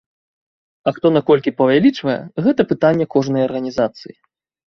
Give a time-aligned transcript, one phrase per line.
[0.91, 4.15] А хто на колькі павялічвае, гэта пытанне кожнай арганізацыі.